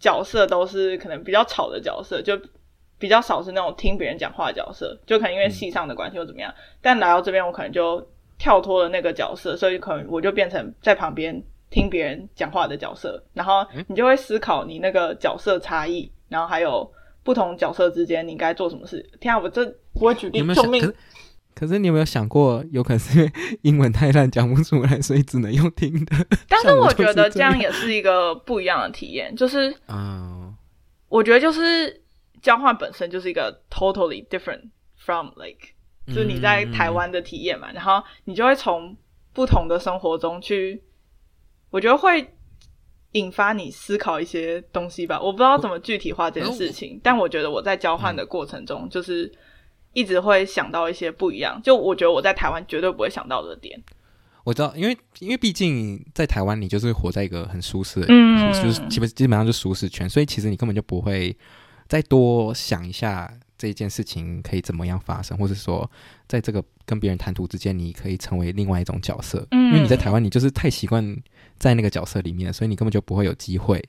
[0.00, 2.36] 角色都是可能比较吵的角色，就
[2.98, 6.50] 比较少是那种听别人讲话的角色，就可能因为戏上的关系或怎么样。
[6.50, 8.04] 嗯、但来到这边，我可能就。
[8.38, 16.90] 跳脱了那个角色，所以可能我就变成在旁边听别人讲话的角色，然后你就会思考你那个角色差异，然后还有
[17.22, 19.04] 不同角色之间你应该做什么事。
[19.20, 20.92] 天啊，我这不会举例，救命！
[21.54, 26.16] 可是，你有没有想过，有可能是因为英文太烂讲不出来，所以只能用听的？
[26.48, 30.54] 但是我觉得这样也是一个不一样的体验，就是啊，
[31.08, 32.00] 我觉得就是
[32.40, 35.74] 交换本身就是一个 totally different from like。
[36.08, 38.96] 就是你在台湾的体验嘛，嗯、然后你就会从
[39.32, 40.82] 不同的生活中去，
[41.70, 42.34] 我觉得会
[43.12, 45.20] 引发你思考一些东西吧。
[45.20, 49.32] 我不知道怎么具体化这件事情，我但我觉得我在交换的过程中，就是
[49.92, 51.60] 一直会想到一些不一样。
[51.62, 53.80] 就我觉得我在台湾绝对不会想到的点。
[54.44, 61.36] 我知道，因为因为毕竟在台湾，你就是活在一个很舒适的，嗯，就是基本基本上就舒适圈，所以其实你根本就不会
[61.86, 63.30] 再多想一下。
[63.58, 65.90] 这一件事情可以怎么样发生，或是说
[66.28, 69.46] 在这个跟别人谈吐之间，你可以成为另外一种角色。
[69.50, 71.16] 嗯，因为你在台湾，你就是太习惯
[71.58, 73.84] 在那个角色里面，所以你根本就不会有机会。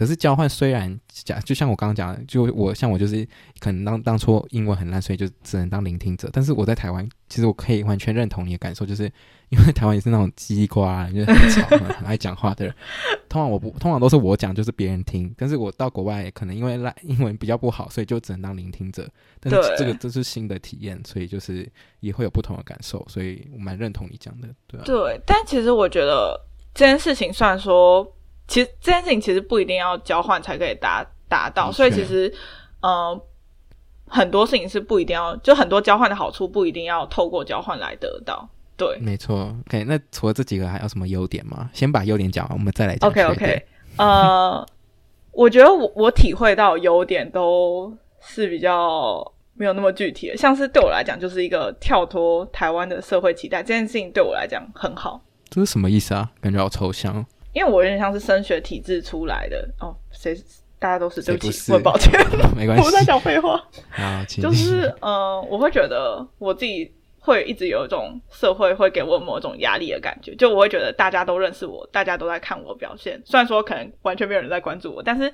[0.00, 3.22] 可是交换虽然讲，就像我刚刚讲的，就我像我就是
[3.58, 6.30] 可能当当初英文很烂，所以就只能当聆听者。
[6.32, 9.04] 但是我在台湾，其实我可以完全认同你的感受，就是
[9.52, 12.74] 因为台湾也是那种叽里呱啦，就是很吵、很爱讲话的人。
[13.28, 15.30] 通常我不，通常都是我讲，就是别人听。
[15.36, 19.06] 但是我到国外，可能因为烂英文比较不好，所以就只能当聆听者。
[19.38, 23.06] 但是这个这是新的体验，所以就是也会有不同的感受。
[23.06, 24.82] 所以我蛮认同你讲的，对啊。
[24.86, 26.40] 对，但其实我觉得
[26.72, 28.10] 这件事情，虽然说。
[28.50, 32.28] 其实这件事情其实不一定要交换才可以达达到，所以其实，
[32.80, 33.22] 嗯、呃，
[34.08, 38.48] 很多事情是不一定要，就很多交换的好处不一定要透过交换来得到。
[38.76, 39.56] 对，没错。
[39.68, 41.70] OK，那除了这几个还有什么优点吗？
[41.72, 43.08] 先把优点讲完，我们再来讲。
[43.08, 43.66] OK OK，
[43.98, 44.66] 呃，
[45.30, 55.20] 我觉得我我体会到优点都是比较没有那么具体的，像是对我来讲就是一个跳脱台湾的社会期待，这件事情对我来讲很好。
[55.48, 56.32] 这是什么意思啊？
[56.40, 57.24] 感觉好抽象。
[57.52, 59.68] 因为我有点像是升学体制出来的。
[59.80, 60.36] 哦，谁
[60.78, 62.10] 大家都是对不起，我很抱歉，
[62.56, 63.62] 没关系， 我在讲废话。
[63.96, 75.30] 啊，就是嗯、呃，我会觉得我自己会一直有一种社会会给我某种压力的感觉，就我会觉得大家都认识我，大家都在看我表现，虽然说可能完全没有人在关注我，但是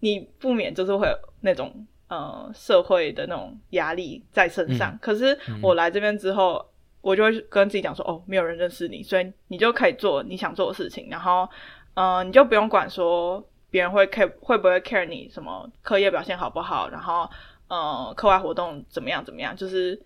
[0.00, 4.92] 你不免就是会有那种呃社会的那种压力在身上。
[4.92, 6.64] 嗯、可是我来这边之后。
[7.00, 11.48] 我就会跟自己讲说，哦，没有人认识你，所以你就可以做你想做的事情，然后，
[11.94, 17.28] 嗯、呃，你就不用管说别人会 care 会不会 care 你什么课业表现好不好，然后，
[17.68, 19.56] 呃，课外活动怎么样怎么样。
[19.56, 20.00] 就是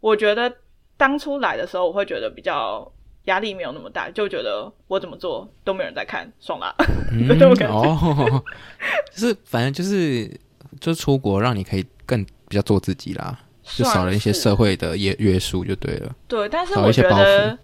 [0.00, 0.52] 我觉得
[0.96, 2.92] 当初来的时候，我会觉得比较
[3.24, 6.74] 压力没有那么大，就觉得我怎么做都没有人在看，爽啦，
[7.10, 7.74] 嗯、 这种感觉。
[7.74, 8.44] 哦，
[9.10, 10.30] 就是反正就是
[10.78, 13.38] 就出国让你可以更比较做自己啦。
[13.64, 16.14] 就少了一些社会的约约束，就对了。
[16.28, 17.58] 对，但是我觉得，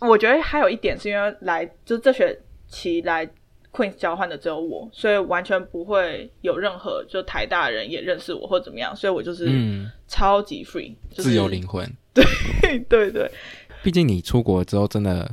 [0.00, 3.26] 我觉得还有一点是因为来就这学期来
[3.72, 9.50] Queen's 交换的只有我，所以完全不会有任何就台大人也认识我或怎么样，所以我就是
[10.06, 11.90] 超级 free，、嗯就是、自由灵魂。
[12.12, 13.30] 对对对，
[13.82, 15.26] 毕竟你出国之后，真的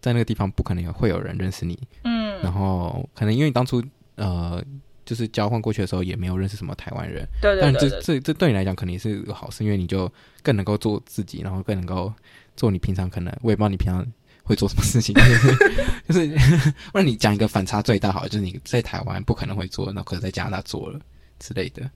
[0.00, 1.78] 在那个地方不可能有会有人认识你。
[2.04, 3.82] 嗯，然后可能因为你当初
[4.16, 4.62] 呃。
[5.04, 7.26] 就是交换过去的时候，也没有认识什么台湾人。
[7.40, 10.10] 对对对，但这这这对你来讲肯定是个好事，因为你就
[10.42, 12.12] 更能够做自己，然后更能够
[12.56, 14.06] 做你平常可能我也不知道你平常
[14.44, 15.14] 会做什么事情，
[16.08, 21.00] 就是 就是，不然你讲一个反差最大好，就是你在台湾不可能会做，那可能在加拿大做了
[21.38, 21.90] 之类的。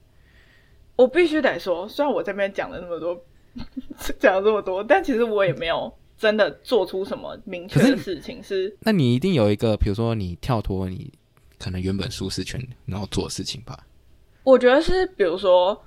[0.95, 3.23] 我必须得说，虽然我这边讲了那么多，
[4.19, 8.41] 讲了这么多，但其实我也没有真的做出什么明确的事情。
[8.41, 11.13] 是，是，那你一定有一个，比如说你跳脱你。
[11.59, 13.77] 可能原本舒适圈，然后做事情吧。
[14.43, 15.83] 我觉得是，比如说，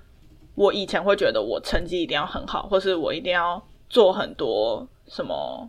[0.54, 5.68] 我以前会觉得我成绩一定要很好，或是我一定要做很多什么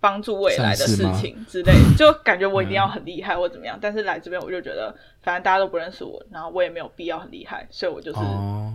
[0.00, 3.76] 帮助未来的事情之类， 就感觉我一定要很厉害或怎么样。
[3.76, 8.18] 嗯、但是来这边，我就觉得反正大家都不认识我，然后我也没有必要很厉害，所以我就是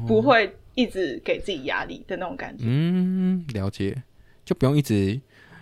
[0.07, 2.63] 不会一直给自己压力的那种感觉。
[2.67, 4.01] 嗯，了解，
[4.45, 5.19] 就不用一直。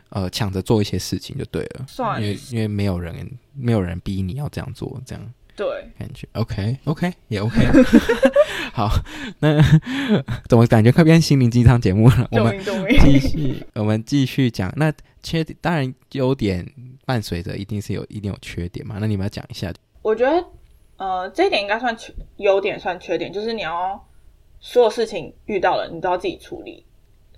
[0.10, 3.16] 呃，抢着做一些事情就对了，算因为因为没有人
[3.54, 5.68] 没有人逼你要这样做，这样对
[6.00, 7.56] 感觉 OK OK 也 OK。
[8.74, 8.90] 好，
[9.40, 9.62] 那
[10.48, 12.28] 怎么感觉快变心灵鸡汤节目了？
[12.32, 12.60] 我们
[13.00, 14.72] 继续，我们继续讲。
[14.78, 14.92] 那
[15.22, 16.66] 缺点当然优点
[17.06, 18.98] 伴随着一定是有一定有缺点嘛？
[19.00, 19.74] 那你们要讲一下。
[20.02, 20.46] 我觉得
[20.98, 24.02] 呃，这一点应该算缺优点，算缺点，就是你要
[24.62, 26.86] 所有事情遇到了，你都要自己处理。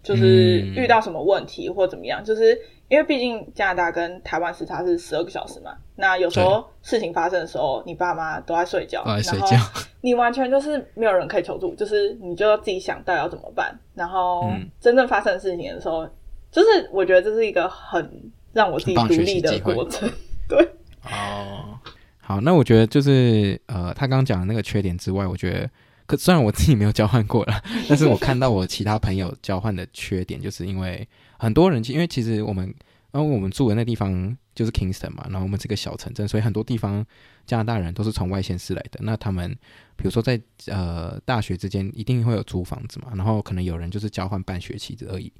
[0.04, 5.76] 就是遇到什么问题或怎么样，嗯、就是因为毕竟加拿大跟台湾时差是十二个小时嘛。
[5.96, 9.56] 那有时候事情发生的时候，你爸妈都在睡觉，都在睡觉，
[10.02, 13.78] 你完全就是没有人可以求助，就是你就要自己想到要怎么办。
[13.94, 16.12] 然后真正发生的事情的时候，嗯、
[16.52, 20.10] 就是我觉得这是一个很让我自己独立的过程。
[20.50, 20.60] 对，
[21.04, 21.78] 哦，
[22.20, 25.70] 好，那我觉得就是呃，他刚刚讲的那个缺点之外，我觉得。
[26.12, 31.08] 可虽然我自己没有交换过了， 但是我看到我其他朋友交换的缺点，就是因为
[31.40, 32.68] 很多人，因为其实我们，
[33.14, 37.06] 因为我们住的那地方就是 Kingston 嘛，然后我们是个小城镇，所以很多地方
[37.46, 39.00] 加拿大人都是从外县市来的。
[39.04, 39.50] 那他们
[39.96, 45.32] 比如说在呃大学之间一定会有租房子嘛，然后可能有人就是交换半学期而已。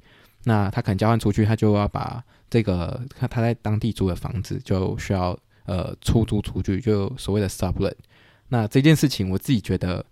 [0.44, 7.92] 那他可能交换出去，他就要把这个他他在当地租的房子就需要呃出租出去，就所谓的 sublet。
[8.48, 10.02] 那这件事情我自己觉得。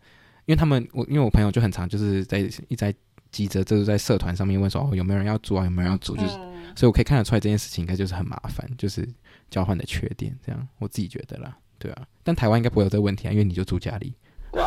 [0.47, 2.95] 因为他们，我因为我朋友就很常就是在一直在
[3.31, 9.09] 急着，就是在社团上面问说哦有没有人要租啊，有没有人要租，就是，嗯、所以我可以看得出来这件事情应该就是很麻烦，就是
[9.51, 14.15] 交换的缺点这样，我自己觉得啦，对啊，但台湾应该不会有这个问题啊，因为你就住家里，
[14.51, 14.63] 对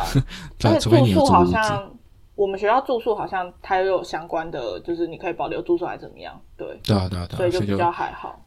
[0.70, 1.94] 啊，除非你有住好像
[2.34, 6.40] 我们学校住宿好像它又有相关的，就是你可以保留住宿还是怎么样？
[6.56, 8.40] 对，对啊，对啊，对啊，所以就比较还好。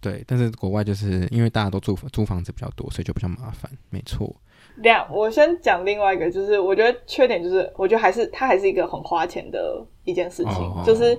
[0.00, 3.70] 对，但是国外就是因为大家都住租房子比较多，所以就比较麻烦。
[3.90, 4.34] 没错。
[4.82, 11.18] 这样，我先讲另外一个，就是我觉得缺点就是，我觉得还是它还是一个很花钱的一件事情，哦、就是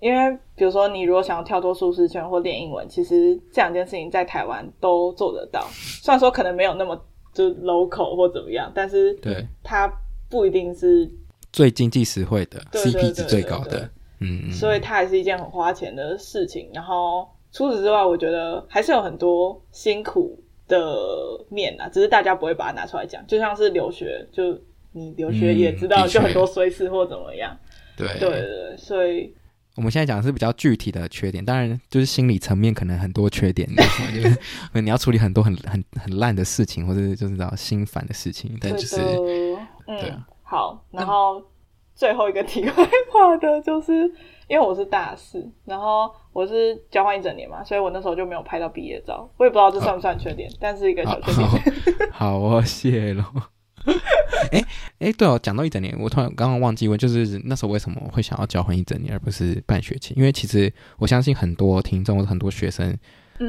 [0.00, 6.98] 因为比如说你如果想要跳脱舒适圈或练英文，其实这两件事情在台湾都做得到，虽然说可能没有那么
[7.32, 9.46] 就 local 或怎么样，但是对。
[9.62, 9.92] 它
[10.30, 11.10] 不一定是
[11.52, 13.88] 最经济实惠的，CP 值最高的，
[14.20, 16.70] 嗯，所以它还是一件很花钱的事情。
[16.72, 20.96] 然后除此之外，我觉得还是有很多辛苦的
[21.50, 23.26] 面啊，只是大家不会把它拿出来讲。
[23.26, 24.56] 就像是留学，就
[24.92, 27.58] 你留学也知道，就很多衰事或怎么样。
[27.96, 29.34] 对对对，所以
[29.74, 33.68] 我们现在讲的是比较具体的缺点，当然就是心理层面可能很多缺点，
[34.14, 34.38] 就是
[34.80, 38.56] 你要处理很多很很很烂的事情，或者就是找心烦的事情。
[38.60, 38.96] 但就是
[39.86, 41.42] 嗯，对好，然后
[41.98, 42.72] 最后一个题外
[43.12, 44.10] 话的就是。
[44.48, 49.30] 因为我是大四，然后我是交换一整年嘛，所以我那时候就没有拍到毕业照。
[49.36, 51.46] 我也不知道这算不算缺点，但是一个小缺点。
[52.10, 53.30] 好，我谢了。
[54.50, 54.64] 哎
[55.00, 60.14] 哎，对哦，讲到一整年，我突然刚刚忘记问，就是那时候为什么会想要交换一整年，而不是半学期？
[60.16, 62.96] 因为其实我相信很多听众、很多学生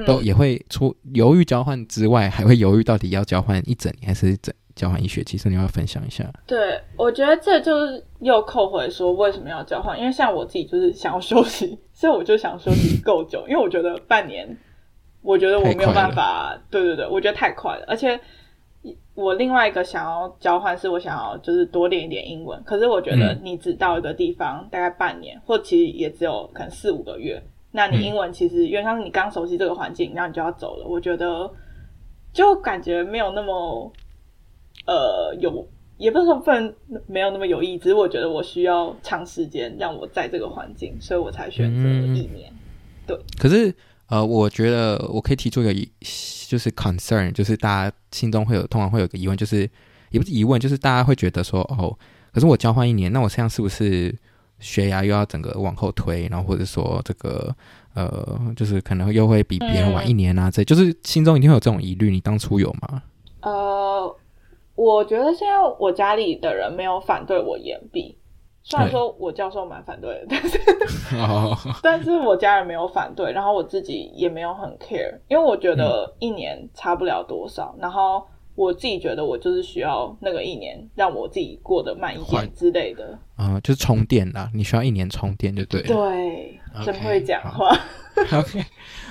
[0.05, 4.53] 都也会出犹豫交换之外，还会犹豫到底要交换一整年还是整。
[4.79, 6.23] 交换一学期，其实你要分享一下。
[6.47, 14.57] 对，我觉得这就是又扣回说为什么要交换，因为像我自己就是想要休息， 所以我就想休息够久，因为我觉得半年，
[15.21, 16.57] 我觉得我没有办法。
[16.71, 18.17] 对对对，我觉得太快了，而且
[19.15, 31.51] 我另外一个想要交换是我想要就是多练一点英文，可是我觉得你只到一个地方大概半年，或其实也只有可能四五个月，那你英文其实因为像是你刚熟悉这个环境，然后你就要走了，我觉得
[32.31, 33.91] 就感觉没有那么。
[34.85, 36.73] 呃，有也不是说不能
[37.07, 42.49] 没有那么有意义，只是我觉得我需要长时间让我在这个环境，所以我才选择一年。
[42.49, 42.57] 嗯、
[43.05, 43.73] 对，可是
[44.07, 45.73] 呃，我觉得我可以提出一个
[46.47, 49.69] 就是 concern，就是大家心中会有通常会有个疑问，就是
[50.09, 51.93] 也不是疑问，就是大家会觉得说哦，
[52.33, 54.15] 可是我交换一年，那我这样是不是
[54.59, 57.53] 学涯又要整个往后推，然后或者说这个
[57.93, 60.49] 呃，就是可能又会比别人晚一年啊？
[60.49, 62.09] 这、嗯、就是心中一定会有这种疑虑。
[62.09, 63.03] 你当初有吗？
[63.41, 64.15] 呃。
[64.79, 68.17] 我觉得现在我家里的人没有反对我延毕，
[68.63, 70.59] 虽然说我教授蛮反对的，但是
[71.83, 87.77] 但是我家人没有反对，然后我自己也没有很 care，因为我觉得一年差不了多少，嗯、然后我自己觉得我就是需要那个一年让我自己过得慢一点之类的，啊、呃，就是充电啦，你需要一年充电就对了，对，真会讲话。
[88.31, 88.63] OK，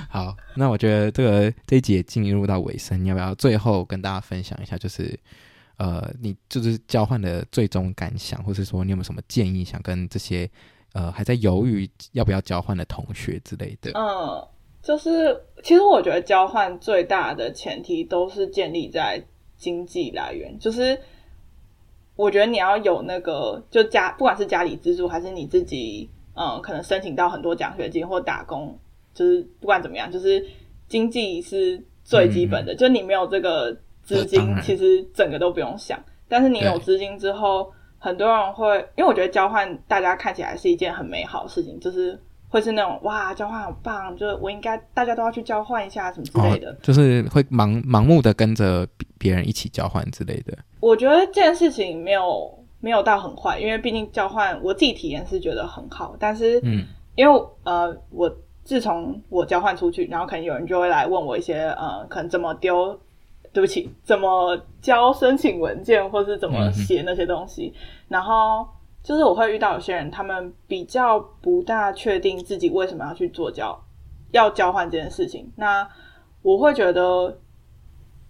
[0.08, 5.20] 好，那我觉得这个这一集也进入到尾声，你要不要最后跟大家分享一下，就是。
[5.78, 10.50] 呃，你就是交换的最终感想，或是说你有没有什么建议想跟这些
[10.92, 13.92] 呃还在犹豫要不要交换的同学之类的？
[13.94, 14.44] 嗯，
[14.82, 19.24] 就是其实我觉得交换最大的前提都是建立在
[19.56, 20.98] 经济来源，就是
[22.16, 28.76] 我觉得你要有那个就家不管是家里资助还是你自己，嗯，可能申请到很多奖学金或打工，
[29.14, 30.44] 就是不管怎么样，就是
[30.88, 33.80] 经济是最基本的，嗯、就你没有这个。
[34.08, 42.18] 资金其实整个都不用想，但是你有资金之后，很多人会，因为我觉得交换大家看起来是一件很美好的事情，就是
[42.48, 50.56] 会是那种哇，交换好棒，就是我应该大家都要去交换一下什么之类的，哦、就是会盲盲目的跟着别人一起交换之类的。
[50.80, 62.98] 我觉得这件事情没有没有到很坏，因为毕竟交换我自己体验是觉得很好，但是嗯，因为呃，我自从我交换出去，然后可能有人就会来问我一些呃，可能怎么丢。
[63.52, 67.72] 对不起，怎么交申请文件，或是怎么写那些东西？
[67.74, 68.66] 嗯、然后
[69.02, 73.78] 就是我会遇到有些人，他们比较不大确定自己为什么要去做交
[74.32, 75.50] 要交换这件事情。
[75.56, 75.88] 那
[76.42, 77.38] 我会觉得，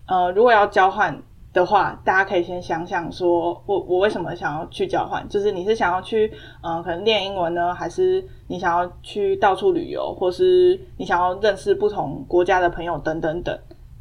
[0.07, 5.29] 呃，如果要交换的话，大家可以先想想说，我我为什么想要去交换？
[5.29, 13.59] 就是你是想要去，嗯、呃，可能练英文呢，还是你想要去到处旅游，或是你想要认识不同国家的朋友等等等。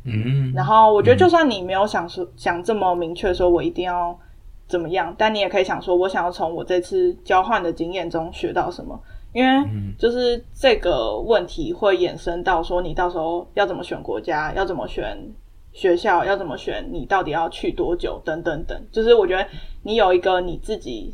[0.07, 4.17] 嗯，然后我觉得，就算你没有想说、嗯、想这么明确说，我一定要
[4.67, 8.99] 怎么样，但你也可以想说，我想要从我这次交换的经验中学到什么，
[9.33, 15.17] 因为就是这个问题会衍生到说，你到时候要怎么选国家，要怎么选
[15.73, 18.81] 学校，要怎么选，你到底要去多久，等等等。
[18.91, 19.45] 就是我觉得
[19.83, 21.13] 你有一个你自己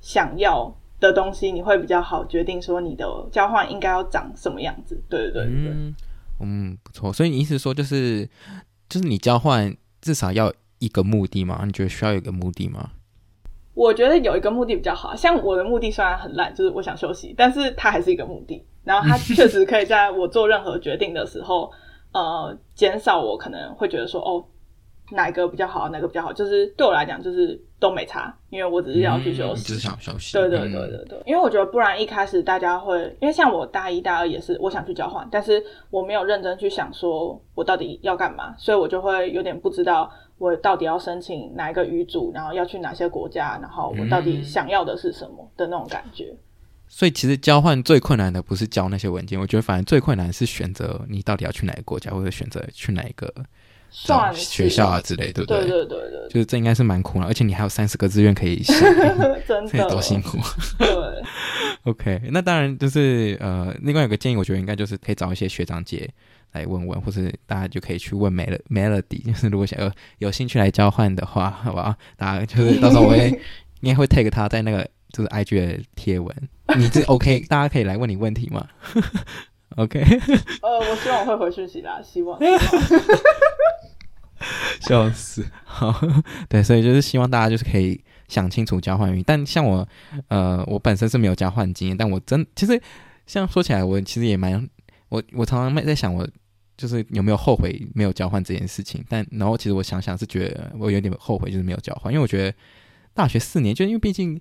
[0.00, 5.00] 想要的东西，你会比较好决定说你的交换应该要长什么样子。
[5.08, 5.70] 对对对对。
[5.72, 5.94] 嗯
[6.42, 7.12] 嗯，不错。
[7.12, 8.28] 所以你意思说，就是
[8.88, 11.62] 就是你交换至少要一个目的吗？
[11.64, 12.90] 你觉得需要有一个目的吗？
[13.74, 18.62] 我觉得有一个目的比较好，像我的目的虽然很烂，就是我想休息，但是它还是一个目的。
[18.84, 21.70] 然后它确实可以在我做任何决定的时候，
[22.12, 24.44] 呃，减少我可能会觉得说，哦，
[25.12, 30.32] 哪个比较好，哪个比较好，就是对我来讲，就是都没差，因为我只是要去休息，嗯、只是想休息。
[30.32, 40.10] 对对对对对，嗯、因为我觉得不然一开始大家会，因为像我大一大二也是，我想去交换，但是我没有认真去想说我到底要干嘛，所以我就会有点不知道。
[40.38, 46.30] 我到底要申请哪一个语组，然后要去哪些国家，然后我到底想要的是什么的那种感觉。
[46.32, 46.38] 嗯、
[46.88, 53.32] 所以其实交换最困难的不是交那些文件，我觉得反正最困难是选择你到底要去哪个国家，或者选择去哪一个
[53.92, 55.60] 算学校啊之类，对不对？
[55.60, 58.74] 对对对对，就是这应该是蛮苦了，而且你还有三十个志愿可以选，
[59.46, 60.38] 真的 多辛苦。
[60.78, 60.88] 对，
[61.84, 66.10] OK，那当然就是呃，另外有个建议，我觉得应该就是可以找一些学长姐。
[66.52, 71.94] 来问问，或是大家就可以去问 Melody，就是如果想有有兴趣来交换的话，好不好？
[72.14, 73.30] 大家就是到时候我会
[73.80, 76.30] 应该会 take 他在那个就是 IG 的贴文，
[76.76, 77.40] 你这 OK？
[77.48, 78.68] 大家可以来问你问题吗
[79.76, 80.00] ？OK？
[80.62, 82.38] 呃，我希望我会回讯息啦， 希望。
[84.80, 85.94] 笑死，好，
[86.48, 89.24] 对，所以就是希望大家就是可以想清楚交换原因。
[89.26, 89.86] 但像我，
[90.28, 92.80] 呃，我本身是没有交换经验，但我真其实
[93.26, 94.68] 像说起来，我其实也蛮
[95.08, 96.28] 我我常常在想我。
[96.74, 99.04] 就是有没有后悔没有交换这件事情？
[99.08, 102.52] 但然后其实我想想是觉得我有点后悔，就是没有交换，因为我觉得
[103.14, 104.40] 大学四年，就因为毕竟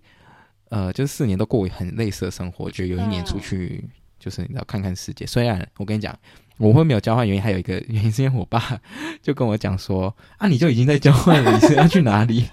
[0.69, 3.87] 呃，就是四年都过很类似的生活，觉得有一年出去
[4.21, 5.25] 就是你知道看看世界。
[5.25, 6.15] 虽然我跟你讲，
[6.57, 8.79] 我会没有交换原因还有一个 原因，是因为我爸
[9.21, 12.45] 就跟我讲说啊，你就已经在交换了，你是要去哪里？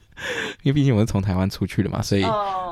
[0.62, 2.22] 因为毕竟我是从台湾出去的嘛，所以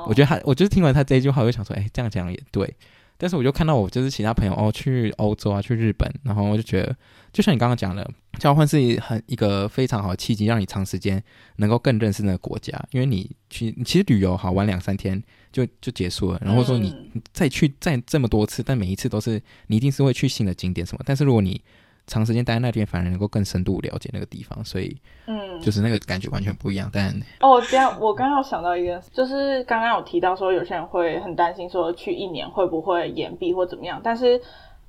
[0.06, 2.74] 我觉得他，我就是听完他这一句话，我就想说，哎，这样讲也对。
[3.16, 6.96] 但是我就看到我就是其他朋友哦，去欧洲啊，去日本，然后我就觉得，
[7.32, 11.22] 就像你刚刚讲的，交换是很一个非常好的契机，让你长时间
[11.56, 12.76] 能够更认识那个国家。
[12.90, 15.22] 因为你去，你其实旅游好玩两三天
[15.54, 16.92] 就就结束了，然后说你
[17.32, 21.00] 再去再这么多次，但每一次都是你一定是会去新的景点什么。
[21.06, 21.62] 但是如果你
[22.08, 24.94] 长时间待在那边，反而能够更深度了解那个地方，所以，
[25.26, 26.90] 嗯，就是那个感觉完全不一样。
[26.92, 34.00] 但哦，这样我刚刚有想到一个，就是刚刚有提到说，有些人会很担心说去一年会不会延毕或怎么样。
[34.04, 34.38] 但是，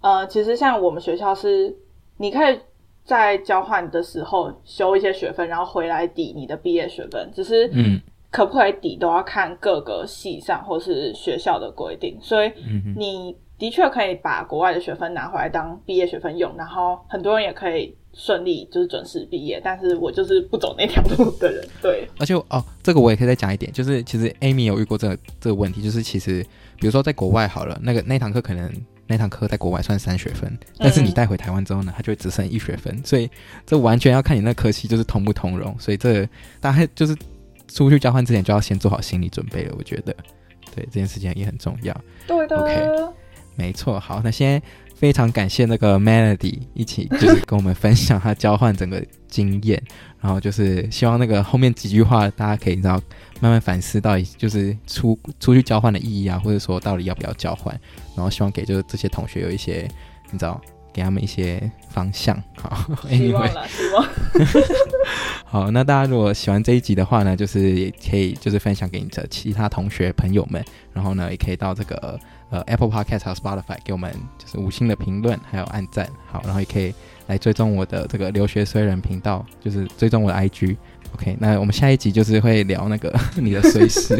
[0.01, 1.74] 呃，其实像我们学校是，
[2.18, 2.59] 你可以
[3.05, 7.32] 在交换的时候修一些学分，然后回来抵你的毕业学分。
[7.34, 8.01] 只是，嗯，
[8.36, 12.18] 可不可以抵都要看各个系上或是学校的规定。
[12.22, 12.52] 所以，
[12.98, 13.36] 你。
[13.58, 21.66] 的确可以把国外的学分拿回来当毕业学分用，然后很多人也可以顺利就是准时毕业，但是我就是不走那条路的人。
[21.82, 26.44] 对，而且哦，这个我也可以再讲一点，就是其实 Amy 有遇过这个这个问题，就是其实
[26.78, 28.70] 比如说在国外好了，那个那堂课可能
[29.08, 33.30] 那堂课在国外算三学分，但是你带回台湾之后呢，它就会只剩一学分，嗯、所以
[33.66, 36.28] 这完全要看你那科系就是通不通融，所以这、
[36.60, 37.16] 大概就是
[37.68, 40.16] 出去交换之前就要先做好心理准备了，我觉得
[40.74, 41.95] 对这件事情也很重要。
[42.28, 42.57] 对的。
[42.57, 43.13] OK。
[43.57, 44.61] 没错，好，那先
[44.95, 49.82] 非常感谢那个 Melody 一起就是跟我们分享他交换整个经验，
[50.20, 53.01] 然后就是希望那个后面几句话大家可以知道
[53.39, 57.74] 慢慢反思到底就是出出去交换的意义啊，或者说到底要不要交换，
[58.13, 59.89] 然后希望给就是这些同学有一些
[60.32, 60.59] 你知道
[60.96, 62.41] 给他们一些方向。
[62.58, 64.08] 好， 希望了，希望。
[65.43, 72.18] 好，那大家如果喜欢这一集的话呢，就是也可以就是分享给你的其他同学朋友们，然后呢也可以到这个。
[72.52, 76.93] 呃，Apple Podcast 和 Spotify 给我们就是五星的评论，还有按赞，好，然后也可以
[77.26, 80.78] 来追踪我的这个留学衰人频道，就是追踪我的 IG。
[81.16, 84.16] OK，那我们下一集就是会聊那个 你的衰事，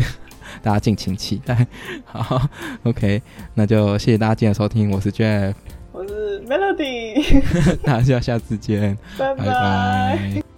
[0.64, 1.68] 大家敬请期待。
[2.04, 2.50] 好
[2.84, 3.22] ，OK，
[3.54, 5.54] 那就谢谢大家今天的收听，我是 Jeff，
[6.42, 7.42] Melody，
[7.84, 9.46] 大家下次见，拜拜。
[9.46, 10.55] 拜拜。